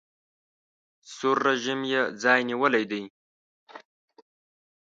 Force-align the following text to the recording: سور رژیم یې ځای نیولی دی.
سور 1.13 1.37
رژیم 1.47 1.81
یې 1.91 2.01
ځای 2.21 2.39
نیولی 2.49 2.83
دی. 2.91 3.03